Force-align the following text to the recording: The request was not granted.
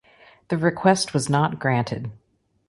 The 0.47 0.57
request 0.57 1.13
was 1.13 1.29
not 1.29 1.59
granted. 1.59 2.09